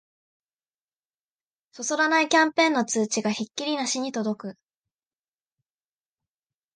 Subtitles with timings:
[1.73, 4.57] そそらないキャンペーンの通知がひっきりなしに届く